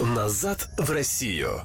[0.00, 1.60] Назад в Россию.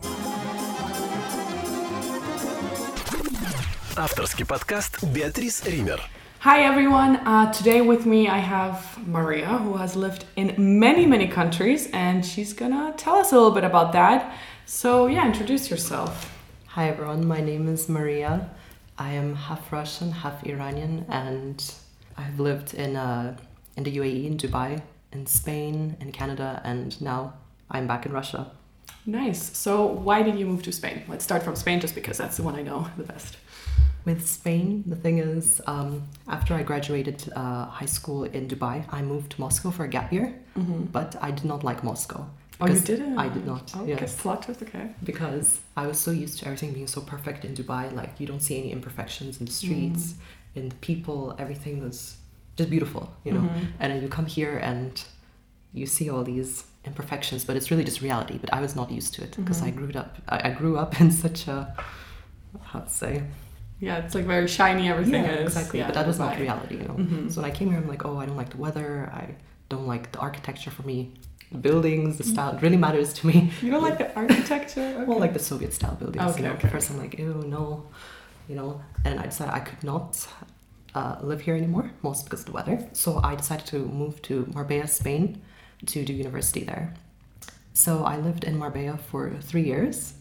[3.95, 6.01] Авторский подкаст Беатрис Ример.
[6.43, 7.21] Hi everyone.
[7.25, 8.77] Uh, today with me I have
[9.07, 13.51] Maria, who has lived in many, many countries, and she's gonna tell us a little
[13.51, 14.33] bit about that.
[14.65, 16.29] So, yeah, introduce yourself.
[16.67, 18.49] Hi everyone, my name is Maria.
[18.97, 21.63] I am half Russian, half Iranian, and
[22.17, 23.37] I've lived in uh,
[23.77, 24.81] in the UAE, in Dubai,
[25.13, 27.33] in Spain, in Canada, and now
[27.70, 28.50] I'm back in Russia.
[29.06, 29.56] Nice.
[29.56, 31.02] So, why did you move to Spain?
[31.08, 33.36] Let's start from Spain, just because that's the one I know the best.
[34.04, 39.02] With Spain, the thing is, um, after I graduated uh, high school in Dubai, I
[39.02, 40.34] moved to Moscow for a gap year,
[40.92, 42.26] but I did not like Moscow.
[42.62, 43.18] Oh, you didn't?
[43.18, 43.74] I did not.
[43.74, 44.16] Okay, Yes.
[44.16, 44.90] plot twist, okay.
[45.02, 47.84] because I was so used to everything being so perfect in Dubai.
[47.94, 50.14] Like you don't see any imperfections in the streets,
[50.54, 51.34] in the people.
[51.38, 52.18] Everything was
[52.56, 53.48] just beautiful, you know.
[53.80, 54.92] And then you come here and
[55.72, 58.38] you see all these imperfections, but it's really just reality.
[58.38, 60.16] But I was not used to it because I grew up.
[60.28, 61.74] I, I grew up in such a
[62.62, 63.22] how to say
[63.80, 65.48] Yeah, it's like very shiny, everything yeah, is.
[65.56, 65.78] exactly.
[65.80, 66.94] yeah, but that was not reality, you know.
[66.94, 67.30] Mhm.
[67.32, 69.10] So when I came here, I'm like, oh, I don't like the weather.
[69.12, 69.34] I
[69.68, 70.70] don't like the architecture.
[70.70, 70.96] For me,
[71.52, 73.50] the buildings, the style, it really matters to me.
[73.62, 75.04] You don't like the architecture?
[75.06, 76.24] Well, like the Soviet style buildings.
[76.30, 77.86] Okay, you know, okay, at first I'm like, ew, no,
[78.48, 78.80] you know.
[79.04, 80.26] And I decided I could not
[80.94, 82.76] uh, live here anymore, mostly because of the weather.
[82.92, 85.40] So I decided to move to Marbella, Spain,
[85.86, 86.94] to do university there.
[87.72, 90.14] So I lived in Marbella for three years,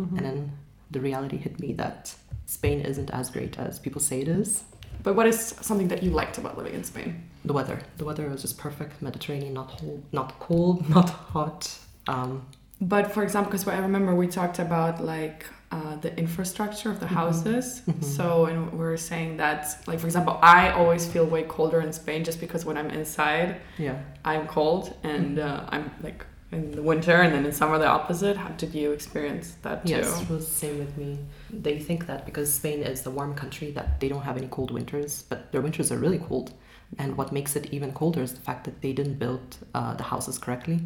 [0.00, 0.16] Mm-hmm.
[0.16, 0.52] and then
[0.90, 2.14] the reality hit me that
[2.46, 4.64] Spain isn't as great as people say it is.
[5.02, 7.28] But what is something that you liked about living in Spain?
[7.44, 11.78] The weather, the weather was just perfect, Mediterranean, not cold, not cold, not hot.
[12.06, 12.46] Um,
[12.80, 17.06] But for example, because I remember we talked about like uh, the infrastructure of the
[17.06, 17.82] houses.
[18.00, 21.92] So, and we are saying that, like for example, I always feel way colder in
[21.92, 23.98] Spain just because when I'm inside, yeah.
[24.24, 28.36] I'm cold, and uh, I'm like in the winter, and then in summer the opposite.
[28.36, 29.94] How did you experience that too?
[29.94, 31.18] Yes, it was the same with me.
[31.50, 34.70] They think that because Spain is the warm country that they don't have any cold
[34.70, 36.52] winters, but their winters are really cold.
[36.98, 40.02] And what makes it even colder is the fact that they didn't build uh, the
[40.02, 40.80] houses correctly.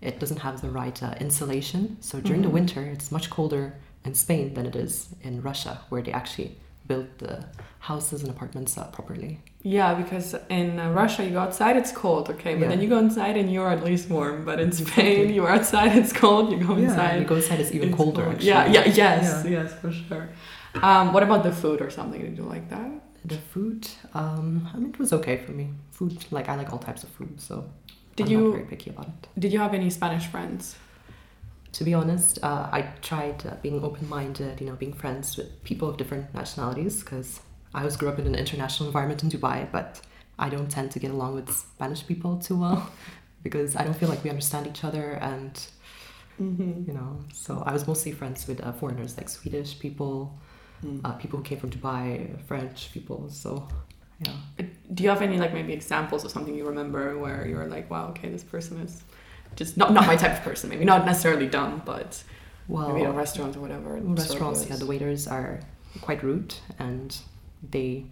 [0.00, 1.98] It doesn't have the right uh, insulation.
[2.00, 3.74] So during the winter, it's much colder
[4.04, 6.56] in Spain than it is in Russia, where they actually
[6.86, 7.44] built the
[7.78, 9.38] houses and apartments uh, properly.
[9.62, 12.68] Yeah, because in uh, Russia you go outside, it's cold, okay, but Yeah.
[12.68, 14.44] then you go inside and you're at least warm.
[14.44, 16.50] But in Spain, you are outside, it's cold.
[16.50, 17.20] You go inside.
[17.20, 18.22] you go inside, it's even It's colder.
[18.24, 18.34] cold.
[18.34, 18.48] Actually.
[18.48, 19.50] Yeah, yeah, yes, Yeah.
[19.62, 20.28] yes, for sure.
[20.82, 22.20] Um, what about the food or something?
[22.20, 22.90] Did you like that?
[23.24, 25.66] The food, um, I mean, it was okay for me.
[25.92, 27.64] Food, like I like all types of food, so
[28.16, 29.28] Did I'm you- not very picky about it.
[29.38, 30.76] Did you have any Spanish friends?
[31.72, 35.88] To be honest, uh, I tried uh, being open-minded, you know, being friends with people
[35.88, 37.40] of different nationalities because
[37.74, 40.00] I was grew up in an international environment in Dubai, but
[40.38, 42.90] I don't tend to get along with Spanish people too well
[43.42, 45.54] because I don't feel like we understand each other, and
[46.40, 46.84] Mm-hmm.
[46.88, 50.38] you know, so I was mostly friends with uh, foreigners like Swedish people,
[50.82, 51.02] Mm.
[51.04, 53.28] uh, people who came from Dubai, French people.
[53.28, 53.68] So,
[54.18, 54.32] yeah.
[54.94, 57.90] Do you have any like maybe examples of something you remember where you were like,
[57.90, 59.02] wow, okay, this person is
[59.56, 60.70] just not not my type of person.
[60.70, 62.22] Maybe not necessarily dumb, but
[62.68, 63.90] Well, maybe a restaurant or whatever.
[64.02, 65.60] restaurants yeah the waiters are
[66.00, 67.16] quite rude and
[67.74, 68.04] they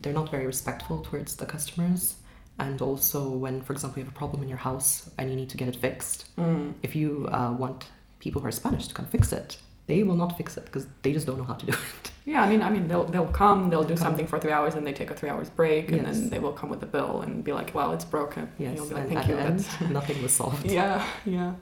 [0.00, 2.16] they're not very respectful towards the customers
[2.58, 5.48] and also when for example you have a problem in your house and you need
[5.50, 6.74] to get it fixed Mm.
[6.82, 7.86] if you uh, want
[8.18, 11.12] people who are spanish to come fix it they will not fix it because they
[11.12, 13.68] just don't know how to do it Yeah, I mean, I mean, they'll they'll come,
[13.68, 14.04] they'll do Come.
[14.06, 16.52] something for three hours, and they take a three hours break, and then they will
[16.52, 19.12] come with a bill and be like, "Well, it's broken." And yes be like, and
[19.12, 21.54] "Thank at you." the end nothing was solved yeah, yeah.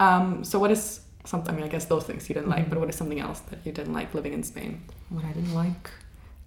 [0.00, 1.52] Um, so what is something?
[1.52, 2.70] I mean, I guess those things you didn't like, Mhm.
[2.70, 4.80] but what is something else that you didn't like living in Spain?
[5.10, 5.90] what i didn't like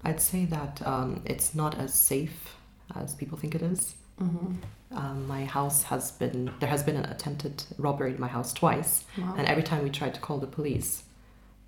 [0.07, 2.55] i'd say that um, it's not as safe
[2.95, 4.97] as people think it is Mm-hmm.
[4.99, 9.03] um, my house has been there has been an attempted robbery in my house twice
[9.17, 9.33] Wow.
[9.37, 11.03] And every time we tried to call the police,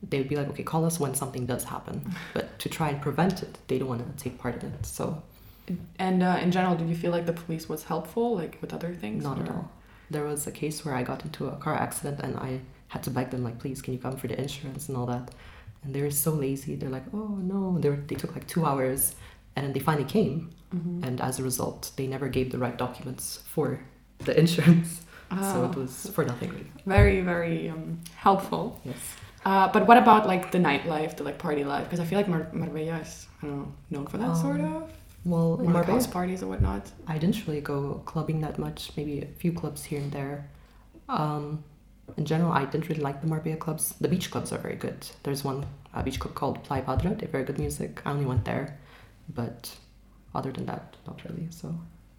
[0.09, 2.13] they would be like, okay, call us when something does happen.
[2.33, 4.85] But to try and prevent it, they don't want to take part in it.
[4.85, 5.21] So,
[5.99, 8.93] And uh, in general, did you feel like the police was helpful, like with other
[8.93, 9.23] things?
[9.23, 9.71] not at all.
[10.09, 12.59] There was a case where I got into a car accident and I
[12.89, 15.31] had to beg them, like, please, can you come for the insurance and all that?
[15.83, 16.75] And they were so lazy.
[16.75, 17.77] They're like, oh, no.
[17.79, 19.15] They, were, they took like two hours
[19.55, 20.49] and then they finally came.
[20.75, 21.05] Mhm.
[21.05, 23.79] And as a result, they never gave the right documents for
[24.19, 25.01] the insurance.
[25.31, 25.69] So Oh.
[25.71, 26.71] it was for nothing, really.
[26.85, 28.79] very, very um, helpful.
[28.85, 28.97] Yes.
[29.45, 31.83] Uh, but what about like the nightlife, the like party life?
[31.85, 34.61] Because I feel like Mar- Marbella is, I don't know, known for that Um, sort
[34.61, 34.91] of.
[35.25, 36.91] Well, Or Marbella, house parties or whatnot.
[37.07, 40.49] I didn't really go clubbing that much, maybe a few clubs here and there.
[41.09, 41.63] Um,
[42.17, 43.93] in general, I didn't really like the Marbella clubs.
[44.01, 45.05] The beach clubs are very good.
[45.23, 47.13] There's one uh, beach club called Playa Padre.
[47.13, 48.01] They have very good music.
[48.05, 48.77] I only went there,
[49.33, 49.71] but
[50.35, 51.47] other than that, not really.
[51.51, 51.73] So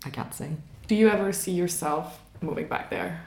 [0.07, 0.51] I can't say.
[0.89, 3.23] Do you ever see yourself moving back there?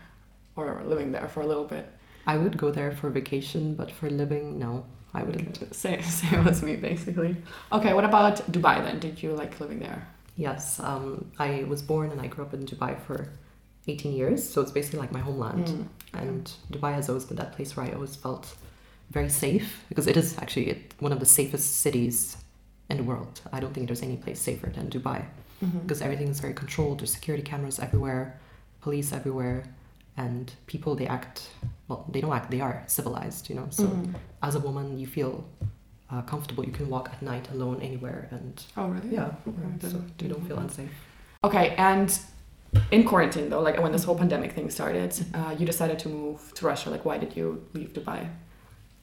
[0.56, 1.88] or living there for a little bit?
[2.34, 5.56] I would go there for vacation, but for living, no, I wouldn't.
[5.74, 7.34] Same, same as me, basically.
[7.72, 9.00] Okay, what about Dubai then?
[9.00, 10.02] Did you like living there?
[10.36, 13.18] Yes, um, I was born and I grew up in Dubai for
[13.88, 15.66] 18 years, so it's basically like my homeland.
[15.68, 15.88] Mm.
[16.22, 18.56] And Dubai has always been that place where I always felt
[19.10, 22.38] very safe because it is actually one of the safest cities
[22.90, 23.40] in the world.
[23.54, 25.20] I don't think there's any place safer than Dubai
[25.64, 25.82] Mhm.
[25.84, 27.00] because everything is very controlled.
[27.00, 28.24] There's security cameras everywhere,
[28.86, 29.64] police everywhere,
[30.18, 31.50] and people they act
[31.88, 32.06] well.
[32.12, 32.50] They don't act.
[32.52, 33.68] They are civilized, you know.
[33.70, 34.14] So Mhm.
[34.42, 35.46] as a woman, you feel
[36.10, 36.64] uh, comfortable.
[36.66, 39.14] You can walk at night alone anywhere, and Oh, really?
[39.14, 40.90] yeah, Okay, so you don't feel unsafe.
[41.44, 42.10] Okay, and
[42.92, 46.40] in quarantine though, like when this whole pandemic thing started, uh, you decided to move
[46.56, 46.90] to Russia.
[46.90, 48.30] Like, why did you leave Dubai?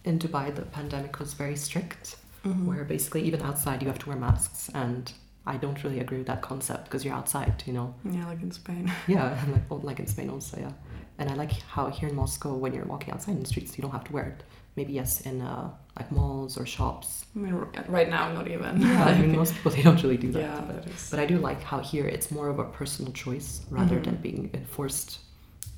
[0.05, 2.67] In Dubai, the pandemic was very strict, Mm-hmm.
[2.69, 5.13] where basically even outside you have to wear masks, and
[5.47, 7.95] I don't really agree with that concept because you're outside, you know.
[8.17, 8.91] Yeah, like in Spain.
[9.07, 10.73] Yeah, like like in Spain also, yeah.
[11.19, 13.83] And I like how here in Moscow, when you're walking outside in the streets, you
[13.83, 14.43] don't have to wear it.
[14.77, 17.25] Maybe yes, in uh, like malls or shops.
[17.37, 17.55] I mean,
[17.89, 18.81] right now, not even.
[18.81, 20.41] Yeah, I mean most people they don't really do that.
[20.43, 21.11] yeah, but, that is.
[21.11, 24.05] but I do like how here it's more of a personal choice rather Mhm.
[24.07, 25.11] than being enforced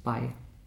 [0.03, 0.21] by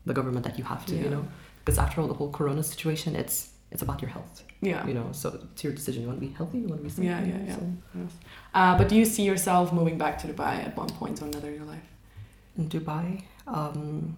[0.05, 1.03] the government that you have to, Yeah.
[1.05, 1.23] you know.
[1.59, 3.37] Because after all, the whole Corona situation, it's
[3.71, 4.81] it's about your health, yeah.
[4.89, 5.07] you know.
[5.11, 5.99] So it's your decision.
[6.03, 7.05] You want to be healthy, you want to be safe.
[7.05, 7.55] Yeah, yeah, yeah.
[7.55, 8.11] so- Yes.
[8.57, 11.49] Uh, but do you see yourself moving back to Dubai at one point or another
[11.49, 11.87] in your life?
[12.57, 13.07] In Dubai,
[13.57, 14.15] um,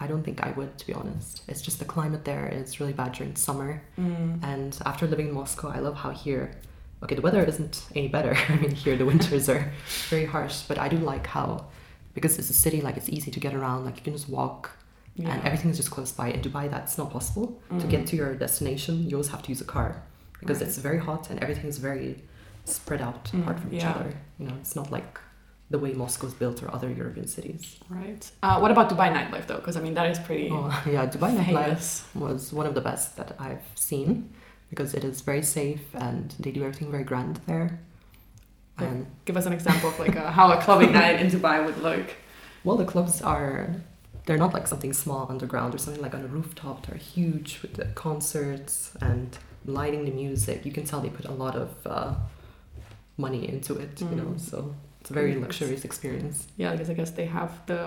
[0.00, 1.42] I don't think I would, to be honest.
[1.48, 3.82] It's just the climate there is really bad during summer.
[3.98, 4.42] Mm.
[4.44, 6.52] And after living in Moscow, I love how here,
[7.02, 8.34] okay, the weather isn't any better.
[8.48, 9.72] I mean, here the winters are
[10.08, 11.66] very harsh, but I do like how,
[12.14, 14.70] because it's a city, like it's easy to get around, like you can just walk
[15.16, 15.32] Yeah.
[15.32, 16.26] and everything is just close by.
[16.36, 17.46] In Dubai, that's not possible.
[17.82, 17.90] To Mm.
[17.94, 19.88] get to your destination, you always have to use a car
[20.40, 20.68] because Right.
[20.68, 22.10] it's very hot and everything is very
[22.76, 24.10] spread out apart Mm, from each other.
[24.38, 25.12] You know, it's not like
[25.70, 27.76] the way Moscow's built or other European cities.
[27.90, 28.22] Right.
[28.42, 29.56] Uh, what about Dubai nightlife though?
[29.56, 33.16] Because I mean, that is pretty Oh, yeah, Dubai nightlife was one of the best
[33.18, 34.30] that I've seen
[34.70, 37.78] because it is very safe and they do everything very grand there.
[38.78, 41.56] Like- And Give us an example of like a, how a clubbing night in Dubai
[41.66, 42.06] would look.
[42.64, 43.74] well, the clubs are
[44.26, 46.86] they're not like something small underground or something like on a rooftop.
[46.86, 49.28] They're huge with the concerts and
[49.64, 50.66] lighting the music.
[50.66, 52.14] You can tell they put a lot of uh,
[53.16, 54.32] money into it, you know.
[54.36, 54.40] Mm.
[54.40, 54.74] So
[55.08, 55.40] it's a very Yes.
[55.40, 56.46] luxurious experience.
[56.58, 57.80] Yeah, because I guess they have the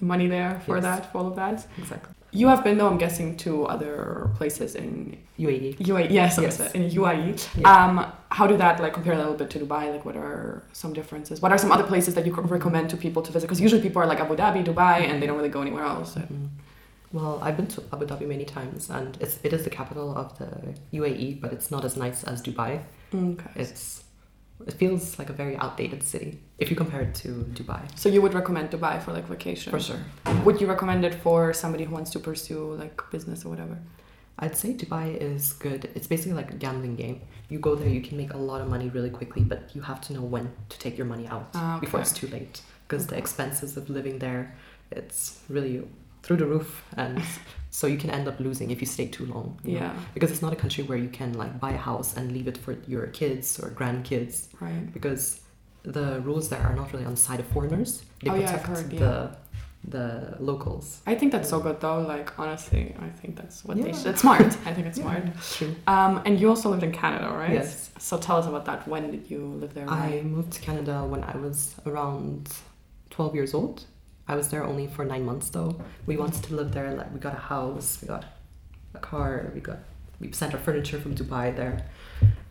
[0.00, 0.84] the money there for Yes.
[0.88, 1.66] that, for all of that.
[1.76, 2.12] Exactly.
[2.40, 3.96] You have been though, I'm guessing, to other
[4.38, 5.70] places in UAE.
[5.92, 6.10] UAE.
[6.20, 6.60] Yes, Yes.
[6.78, 7.30] in UAE.
[7.56, 7.72] Yeah.
[7.72, 7.94] Um,
[8.38, 9.82] how do that like compare a little bit to Dubai?
[9.94, 11.36] Like, what are some differences?
[11.42, 13.46] What are some other places that you could recommend to people to visit?
[13.48, 16.10] Because usually people are like Abu Dhabi, Dubai, and they don't really go anywhere else.
[16.14, 16.48] Mhm.
[17.16, 20.28] Well, I've been to Abu Dhabi many times, and it's it is the capital of
[20.40, 20.50] the
[20.98, 22.72] UAE, but it's not as nice as Dubai.
[23.32, 23.52] Okay.
[23.62, 24.04] It's
[24.66, 27.28] it feels like a very outdated city if you compare it to
[27.58, 27.80] Dubai.
[27.96, 29.70] So you would recommend Dubai for like vacation?
[29.70, 30.00] For sure.
[30.44, 33.78] Would you recommend it for somebody who wants to pursue like business or whatever?
[34.40, 35.90] I'd say Dubai is good.
[35.94, 37.22] It's basically like a gambling game.
[37.48, 40.00] You go there, you can make a lot of money really quickly, but you have
[40.02, 42.60] to know when to take your money out Ah, before it's too late.
[42.86, 44.54] Because the expenses of living there,
[44.92, 45.82] it's really
[46.28, 47.20] through the roof, and
[47.70, 49.58] so you can end up losing if you stay too long.
[49.64, 49.86] you know?
[49.86, 49.94] Yeah.
[50.14, 52.56] Because it's not a country where you can like buy a house and leave it
[52.58, 54.48] for your kids or grandkids.
[54.60, 54.92] Right.
[54.92, 55.40] Because
[55.84, 58.04] the rules there are not really on the side of foreigners.
[58.22, 59.00] They Oh, yeah, I've protect heard, yeah.
[59.00, 59.36] the
[59.96, 61.00] the locals.
[61.06, 62.00] I think that's so good though.
[62.14, 63.96] Like honestly, I think that's what they Yeah.
[63.96, 64.06] should.
[64.12, 64.42] It's smart.
[64.68, 65.22] I think it's smart.
[65.56, 65.74] True.
[65.86, 67.52] Um, and you also lived in Canada, right?
[67.52, 67.90] Yes.
[67.98, 68.86] So tell us about that.
[68.88, 69.88] When did you live there?
[69.88, 72.48] I moved to Canada when I was around
[73.10, 73.84] 12 years old.
[74.28, 75.80] I was there only for nine months though.
[76.06, 76.94] We wanted to live there.
[76.94, 78.24] Like we got a house, we got
[78.94, 79.78] a car, we got
[80.20, 81.86] we sent our furniture from Dubai there.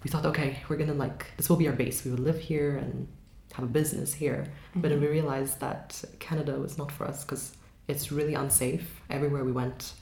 [0.03, 2.03] We thought, okay, we're gonna like this will be our base.
[2.03, 3.07] We will live here and
[3.53, 4.47] have a business here.
[4.75, 5.01] But then mm-hmm.
[5.01, 7.55] we realized that Canada was not for us because
[7.87, 9.01] it's really unsafe.
[9.09, 9.93] Everywhere we went,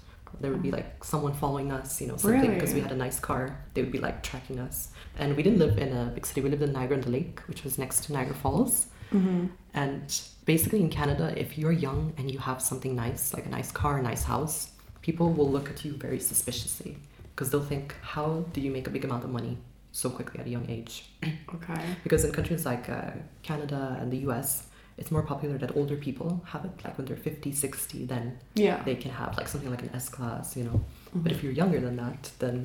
[0.41, 0.77] there would be mm-hmm.
[0.77, 3.58] like someone following us, you know, something because we had a nice car.
[3.74, 4.91] They would be like tracking us.
[5.17, 6.41] And we didn't live in a big city.
[6.41, 8.88] We lived in Niagara on the Lake, which was next to Niagara Falls.
[9.15, 9.45] Hmm
[9.84, 10.07] And
[10.45, 13.93] basically in Canada, if you're young and you have something nice, like a nice car,
[13.98, 14.57] a nice house,
[15.07, 16.91] people will look at you very suspiciously
[17.31, 19.57] because they'll think, how do you make a big amount of money
[19.91, 20.93] so quickly at a young age?
[21.57, 21.84] Okay.
[22.05, 23.12] Because in countries like uh,
[23.50, 24.50] Canada and the US,
[25.00, 28.81] it's more popular that older people have it like when they're 50, 60, then Yeah.
[28.88, 30.77] they can have like something like an S class, you know.
[31.13, 31.36] But Mhm.
[31.36, 32.55] if you're younger than that, then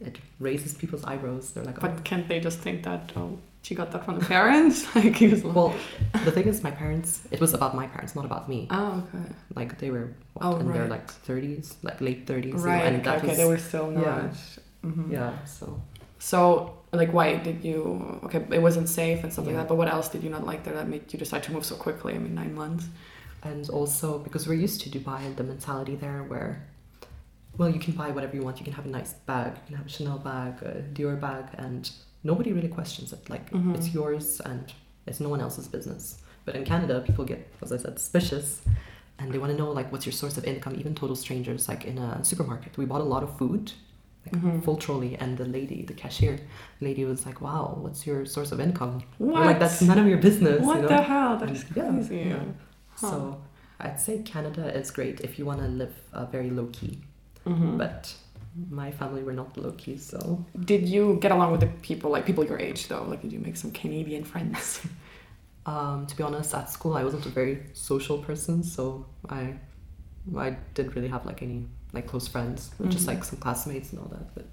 [0.00, 1.50] it raises people's eyebrows.
[1.52, 1.88] They're like, oh.
[1.88, 4.76] But can't they just think that oh, she got that from the parents?
[4.96, 5.74] like he was like, well,
[6.24, 8.66] the thing is, my parents, it was about my parents, not about me.
[8.70, 9.24] oh, okay.
[9.54, 12.44] Like they were what, Oh, in their like 30s, like late 30s.
[12.46, 12.92] you know, Right.
[12.94, 14.04] okay, okay, was, they were still not.
[14.04, 14.30] yeah.
[14.86, 15.10] Mhm.
[15.12, 15.80] Yeah, so
[16.20, 17.78] So, like, why did you?
[18.24, 19.68] Okay, it wasn't safe and stuff like that.
[19.68, 21.74] But what else did you not like there that made you decide to move so
[21.86, 22.14] quickly?
[22.14, 22.86] I mean, nine months.
[23.42, 26.52] And also because we're used to Dubai and the mentality there where,
[27.58, 28.58] well, you can buy whatever you want.
[28.58, 31.44] You can have a nice bag, you can have a Chanel bag, a Dior bag,
[31.54, 31.90] and
[32.24, 33.28] nobody really questions it.
[33.28, 33.74] Like Mhm.
[33.76, 34.64] it's yours and
[35.06, 36.22] it's no one else's business.
[36.44, 38.62] But in Canada, people get, as I said, suspicious.
[39.18, 40.74] And they want to know like what's your source of income.
[40.78, 43.72] Even total strangers, like in a supermarket, we bought a lot of food,
[44.24, 44.62] like Mhm.
[44.64, 46.38] full trolley, and the lady, the cashier
[46.80, 49.34] lady, was like, "Wow, what's your source of income?" What?
[49.34, 50.88] We're like, "That's none of your business." what you know?
[50.88, 51.36] the hell?
[51.36, 52.16] That's And, yeah, crazy.
[52.30, 52.44] yeah.
[52.90, 53.10] Huh.
[53.10, 53.40] So
[53.80, 57.00] I'd say Canada is great if you want to live uh, very low key.
[57.48, 57.78] Mhm.
[57.78, 58.14] But
[58.70, 62.24] my family were not low key, so Did you get along with the people, like
[62.26, 63.04] people your age though?
[63.04, 64.80] Like, did you make some Canadian friends?
[65.66, 69.54] um, to be honest, at school I wasn't a very social person, so I
[70.36, 73.08] I didn't really have like any like close friends, just Mhm.
[73.12, 74.34] like some classmates and all that.
[74.34, 74.46] But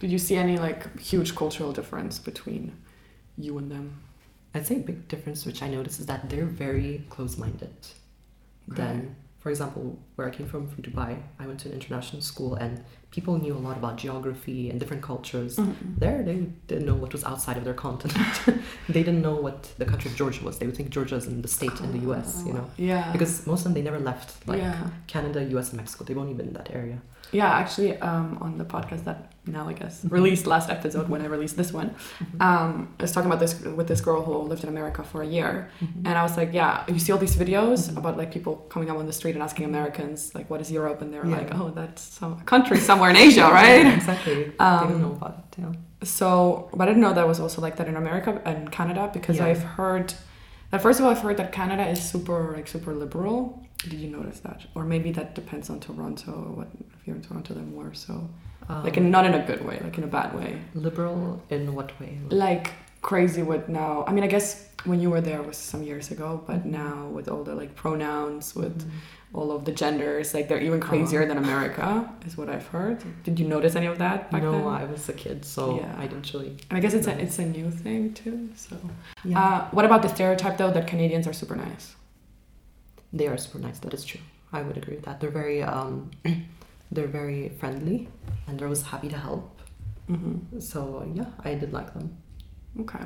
[0.00, 2.72] did you see any like huge cultural difference between
[3.38, 3.86] you and them?
[4.54, 7.76] I'd say a big difference which I noticed is that they're very close minded.
[8.72, 8.82] Okay.
[8.82, 12.54] Then, for example, where I came from, from Dubai, I went to an international school
[12.56, 15.56] and people knew a lot about geography and different cultures.
[15.56, 15.98] Mhm.
[15.98, 18.34] There, they didn't know what was outside of their continent.
[18.94, 20.58] they didn't know what the country of Georgia was.
[20.58, 22.66] They would think Georgia is in the state in the US, you know.
[22.76, 23.10] Yeah.
[23.12, 24.90] Because most of them, they never left like yeah.
[25.06, 26.04] Canada, US, and Mexico.
[26.04, 26.98] They've only been in that area.
[27.32, 31.26] Yeah, actually, um, on the podcast that now I guess released last episode when I
[31.26, 31.94] released this one,
[32.40, 35.26] um, I was talking about this with this girl who lived in America for a
[35.26, 36.06] year, Mm-hmm.
[36.06, 37.96] and I was like, yeah, you see all these videos Mhm.
[37.98, 40.98] about like people coming up on the street and asking Americans like, what is Europe,
[41.02, 41.38] and they're Yeah.
[41.38, 43.86] like, oh, that's some country somewhere in Asia, right?
[43.98, 44.34] exactly.
[44.58, 45.60] they Um, don't know about it.
[45.62, 45.72] Yeah.
[46.02, 49.36] So, but I didn't know that was also like that in America and Canada because
[49.38, 49.46] Yeah.
[49.48, 50.14] I've heard
[50.70, 53.62] that first of all I've heard that Canada is super like super liberal.
[53.88, 54.66] Did you notice that?
[54.74, 56.32] Or maybe that depends on Toronto.
[56.56, 58.28] What if you're in Toronto, then more so
[58.68, 60.60] like Um, in not in a good way, like in a bad way.
[60.74, 62.18] liberal in what way?
[62.30, 62.72] Like
[63.02, 64.04] crazy with now.
[64.06, 67.28] I mean, I guess when you were there was some years ago, but now with
[67.28, 68.90] all the like pronouns, with Mhm.
[69.34, 71.26] all of the genders, like they're even crazier Oh.
[71.28, 72.98] than America, is what I've heard.
[73.24, 74.64] Did you notice any of that back no, then?
[74.66, 75.94] I was a kid, so Yeah.
[75.98, 76.56] I didn't really.
[76.68, 78.48] And I guess it's a it's a new thing too.
[78.56, 78.76] So,
[79.24, 79.38] Yeah.
[79.42, 81.94] uh, what about the stereotype though that Canadians are super nice?
[83.12, 83.78] They are super nice.
[83.80, 84.20] That is true.
[84.52, 85.20] I would agree with that.
[85.20, 86.10] They're very, um,
[86.92, 88.08] they're very friendly,
[88.46, 89.60] and they're always happy to help.
[90.10, 90.58] Mm-hmm.
[90.60, 92.16] So yeah, I did like them.
[92.80, 93.04] Okay.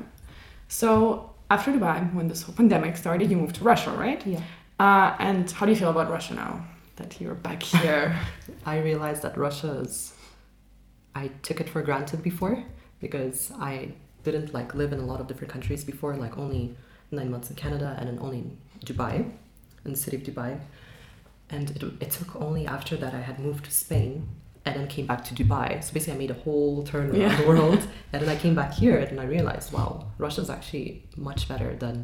[0.67, 4.21] So after Dubai, when this whole pandemic started, you moved to Russia, right?
[4.25, 4.41] Yeah.
[4.85, 6.53] Uh, and how do you feel about Russia now
[6.97, 8.07] that you're back here?
[8.73, 10.13] I realized that Russia is.
[11.21, 12.55] I took it for granted before
[13.05, 13.39] because
[13.71, 13.73] I
[14.25, 16.63] didn't like live in a lot of different countries before, like only
[17.19, 18.49] nine months in Canada and then only in
[18.89, 19.15] Dubai,
[19.85, 20.51] in the city of Dubai.
[21.49, 24.13] And it, it took only after that I had moved to Spain
[24.65, 25.83] and then came back to Dubai.
[25.83, 27.35] So basically, I made a whole turn around Yeah.
[27.41, 27.81] the world.
[28.11, 30.87] And then I came back here and I realized, wow, Russia's actually
[31.29, 31.95] much better than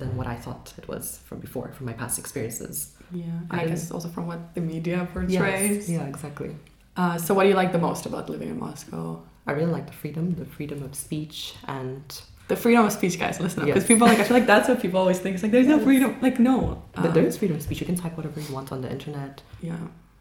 [0.00, 2.76] than what I thought it was from before, from my past experiences.
[3.12, 3.26] yeah.
[3.50, 5.10] And I guess also from what the media Yes.
[5.12, 5.90] portrays.
[5.94, 6.50] Yeah, exactly.
[6.96, 9.22] Uh, so what do you like the most about living in Moscow?
[9.46, 12.02] I really like the freedom, the freedom of speech, and
[12.48, 13.36] The freedom of speech, guys.
[13.40, 13.88] Listen up, because Yes.
[13.92, 15.32] people like I feel like that's what people always think.
[15.34, 16.10] It's like there's no freedom.
[16.26, 16.56] Like no.
[16.94, 17.80] but Um, there is freedom of speech.
[17.82, 19.34] You can type whatever you want on the internet,
[19.70, 19.76] yeah.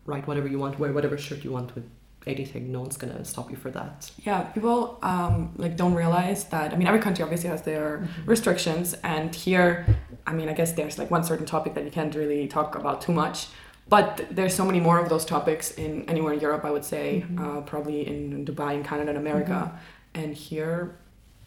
[0.05, 1.85] Write whatever you want, wear whatever shirt you want with
[2.25, 2.71] anything.
[2.71, 4.09] No one's gonna stop you for that.
[4.23, 6.73] Yeah, people um, like don't realize that.
[6.73, 9.85] I mean, every country obviously has their restrictions, and here,
[10.25, 13.01] I mean, I guess there's like one certain topic that you can't really talk about
[13.01, 13.47] too much.
[13.89, 16.63] But there's so many more of those topics in anywhere in Europe.
[16.63, 17.39] I would say, Mhm.
[17.57, 19.77] uh, probably in Dubai, in Canada, and America,
[20.15, 20.95] and here,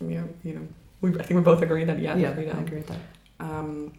[0.06, 0.66] yeah, you know,
[1.00, 2.98] we I think we both agree that yeah, Yeah, I agree with that.
[3.40, 3.92] Um,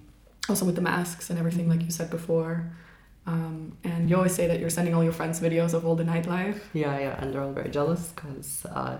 [0.50, 2.72] also with the masks and everything, like you said before.
[3.28, 6.06] Um, and you always say that you're sending all your friends videos of all the
[6.06, 6.60] nightlife.
[6.74, 9.00] Yeah, yeah, and they're all very jealous because uh,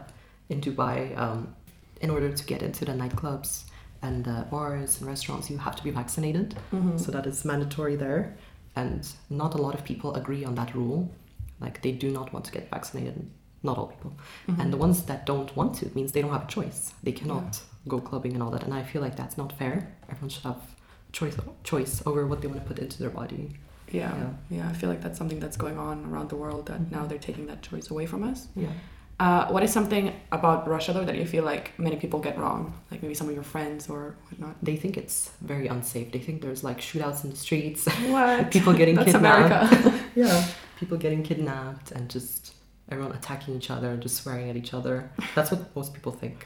[0.50, 1.56] in Dubai, um,
[2.02, 3.64] in order to get into the nightclubs
[4.02, 6.56] and the bars and restaurants, you have to be vaccinated.
[6.74, 6.98] Mm-hmm.
[6.98, 8.36] So that is mandatory there,
[8.76, 11.10] and not a lot of people agree on that rule.
[11.62, 13.30] Like they do not want to get vaccinated.
[13.64, 14.14] Not all people.
[14.48, 14.62] Mm-hmm.
[14.62, 16.94] And the ones that don't want to means they don't have a choice.
[17.02, 18.64] They cannot go clubbing and all that.
[18.64, 19.96] And I feel like that's not fair.
[20.10, 20.62] Everyone should have
[21.12, 23.56] choice choice over what they want to put into their body.
[23.92, 24.58] Yeah, Yeah.
[24.58, 26.92] yeah, I feel like that's something that's going on around the world that Mhm.
[26.92, 28.48] now they're taking that choice away from us.
[28.56, 28.68] Yeah.
[29.20, 32.74] Uh, what is something about Russia though that you feel like many people get wrong?
[32.92, 34.56] Like maybe some of your friends or whatnot.
[34.62, 36.12] They think it's very unsafe.
[36.12, 38.52] They think there's like shootouts in the streets, What?
[38.52, 39.64] people getting That's kidnapped.
[39.64, 39.94] America.
[40.16, 40.46] Yeah.
[40.80, 42.54] People getting kidnapped and just
[42.90, 45.10] everyone attacking each other and just swearing at each other.
[45.36, 46.46] That's what most people think.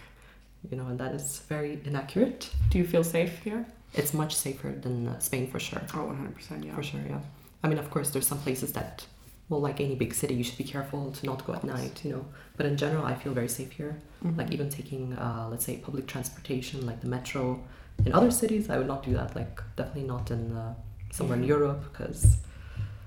[0.70, 2.50] You know, and that is very inaccurate.
[2.70, 3.66] Do you feel safe here?
[3.94, 5.82] It's much safer than uh, Spain for sure.
[5.94, 6.76] Oh, 100%, yeah.
[6.76, 7.20] For sure, yeah.
[7.64, 9.06] I mean, of course, there's some places that,
[9.50, 12.12] well, like any big city, you should be careful to not go at night, you
[12.12, 12.26] know.
[12.58, 13.98] But in general, I feel very safe here.
[14.24, 14.38] Mhm.
[14.38, 17.60] Like even taking, uh, let's say, public transportation, like the metro,
[18.06, 19.36] in other cities, I would not do that.
[19.36, 20.74] Like definitely not in uh,
[21.12, 22.38] somewhere in Europe because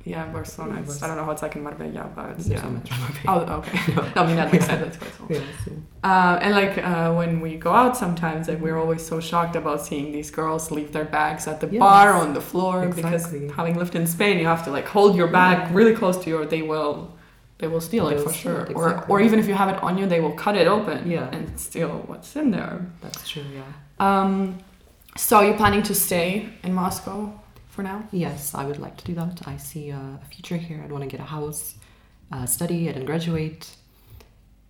[0.05, 0.75] Yeah, Barcelona.
[0.83, 1.05] Barcelona.
[1.05, 2.69] I don't know how it's like in Marbella, but it's, there's yeah.
[2.69, 3.47] no metro Marbella.
[3.49, 3.79] Oh, okay.
[4.21, 4.83] I mean, that makes sense.
[4.85, 5.37] That's quite cool.
[5.37, 5.43] Yeah,
[6.05, 9.81] Uh, and like uh, when we go out sometimes, like we're always so shocked about
[9.87, 11.81] seeing these girls leave their bags at the Yes.
[11.81, 13.03] bar on the floor Exactly.
[13.41, 16.27] because having lived in Spain, you have to like hold your bag really close to
[16.31, 16.95] you, or they will,
[17.59, 18.61] they will steal They it will for steal sure.
[18.67, 19.11] it, Or exactly.
[19.13, 21.35] or even if you have it on you, they will cut it open Yeah.
[21.35, 22.75] and steal what's in there.
[23.01, 23.63] That's true, yeah.
[24.07, 24.59] Um,
[25.17, 27.33] so are you planning to stay in Moscow
[27.75, 27.99] for now?
[28.13, 29.43] Yes, I would like to do that.
[29.47, 30.81] I see a future here.
[30.83, 31.75] I'd want to get a house,
[32.33, 33.65] uh, study, and then graduate.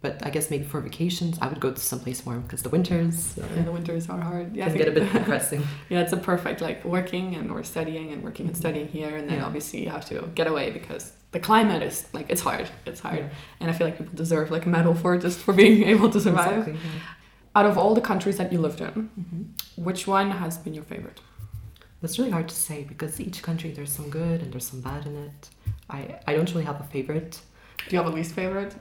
[0.00, 3.38] But I guess maybe for vacations, I would go to someplace warm because the winters
[3.38, 4.54] uh, Yeah, the winters are hard.
[4.54, 5.62] Yeah, can think- get a bit depressing.
[5.88, 9.28] Yeah, it's a perfect like working and or studying and working and studying here, and
[9.30, 9.46] then Yeah.
[9.46, 12.68] obviously you have to get away because the climate is like it's hard.
[12.84, 13.28] It's hard, Yeah.
[13.60, 16.20] and I feel like people deserve like a medal for just for being able to
[16.20, 16.58] survive.
[16.68, 17.00] Exactly, yeah.
[17.56, 19.44] Out of all the countries that you lived in, Mhm.
[19.88, 21.20] which one has been your favorite?
[22.04, 25.06] That's really hard to say because each country there's some good and there's some bad
[25.06, 25.48] in it.
[25.88, 27.40] I, I don't really have a favorite.
[27.88, 28.74] Do you have a least favorite?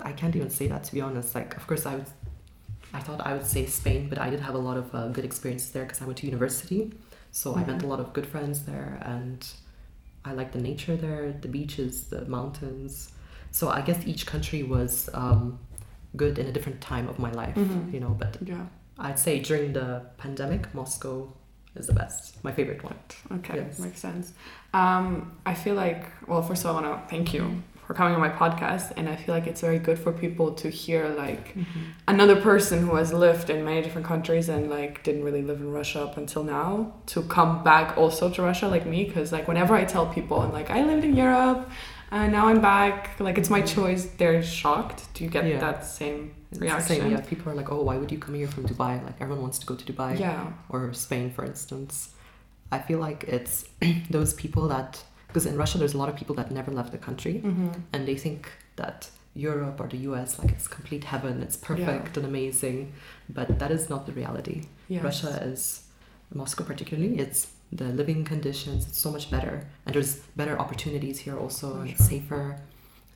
[0.00, 1.34] I can't even say that to be honest.
[1.34, 2.06] Like, of course, I would.
[2.94, 5.26] I thought I would say Spain, but I did have a lot of uh, good
[5.26, 6.94] experiences there because I went to university,
[7.32, 7.82] so I met Mhm.
[7.82, 9.46] a lot of good friends there, and
[10.24, 13.10] I like the nature there, the beaches, the mountains.
[13.50, 15.58] So I guess each country was um,
[16.16, 17.92] good in a different time of my life, Mhm.
[17.92, 18.16] you know.
[18.18, 18.64] But Yeah.
[18.98, 21.32] I'd say during the pandemic, Moscow
[21.74, 22.94] is the best, my favorite one.
[23.38, 23.78] Okay, Yes.
[23.78, 24.32] makes sense.
[24.72, 28.14] Um, I feel like, well, first of all, I want to thank you for coming
[28.14, 31.54] on my podcast, and I feel like it's very good for people to hear like
[32.08, 35.70] another person who has lived in many different countries and like didn't really live in
[35.70, 39.74] Russia up until now to come back also to Russia like me, because like whenever
[39.74, 41.70] I tell people I'm like I lived in Europe.
[42.12, 43.18] And now I'm back.
[43.18, 44.04] Like it's my choice.
[44.16, 45.12] They're shocked.
[45.14, 45.58] Do you get Yeah.
[45.58, 46.96] that same reaction?
[46.96, 47.20] same, yeah.
[47.20, 49.66] People are like, "Oh, why would you come here from Dubai?" Like everyone wants to
[49.66, 50.18] go to Dubai.
[50.18, 50.52] Yeah.
[50.68, 52.10] or Spain, for instance.
[52.72, 53.64] I feel like it's
[54.10, 56.98] those people that, because in Russia, there's a lot of people that never left the
[56.98, 57.68] country Mm-hmm.
[57.92, 62.24] and they think that Europe or the US, like it's complete heaven, it's perfect and
[62.26, 62.92] amazing,
[63.28, 64.58] but that is not the reality.
[64.88, 65.04] Yes.
[65.04, 65.60] Russia is,
[66.34, 67.40] Moscow particularly, it's
[67.70, 69.54] the living conditions, it's so much better.
[69.84, 72.56] And there's better opportunities here also, For and safer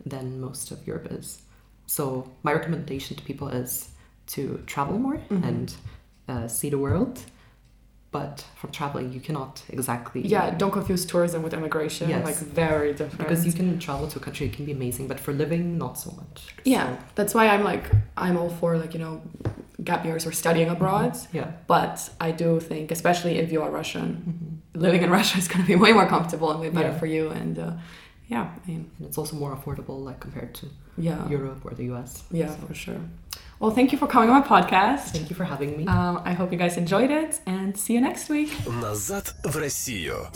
[0.05, 1.43] than most of Europe is.
[1.97, 3.89] So, my recommendation to people is
[4.35, 5.45] to travel more Mhm.
[5.49, 5.75] and
[6.29, 7.19] uh, see the world.
[8.13, 10.21] But from traveling, you cannot exactly.
[10.37, 12.09] Yeah, don't confuse tourism with immigration.
[12.09, 12.25] Yes.
[12.31, 13.19] Like very different.
[13.19, 15.95] Because you can travel to a country, it can be amazing, but for living, not
[16.05, 16.39] so much.
[16.65, 17.85] Yeah, So, that's why I'm like
[18.25, 19.15] I'm all for like you know
[19.91, 21.13] gap years or studying abroad.
[21.33, 21.49] yeah.
[21.75, 24.81] But I do think, especially if you are Russian, Mhm.
[24.87, 27.01] living in Russia is going to be way more comfortable and way better Yeah.
[27.03, 27.25] for you.
[27.41, 27.73] And uh,
[28.30, 30.68] yeah, I mean, And it's also more affordable, like compared to
[30.98, 32.24] yeah, Europe or the US.
[32.32, 33.00] yeah, So, for sure.
[33.60, 35.12] Well, thank you for coming on my podcast.
[35.14, 35.86] Thank you for having me.
[35.88, 38.52] Um, I hope you guys enjoyed it, and see you next week.
[38.82, 40.28] Назад в Россию.